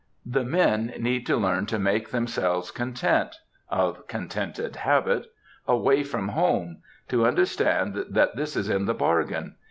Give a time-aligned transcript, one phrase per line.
[0.25, 8.05] The men need to learn to make themselves content—of contented habit—away from home, to understand
[8.09, 9.57] that this is in the bargain.